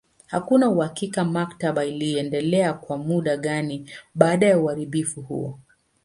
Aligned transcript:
Hakuna 0.27 0.69
uhakika 0.69 1.25
maktaba 1.25 1.85
iliendelea 1.85 2.73
kwa 2.73 2.97
muda 2.97 3.37
gani 3.37 3.89
baada 4.15 4.47
ya 4.47 4.59
uharibifu 4.59 5.21
huo. 5.21 5.59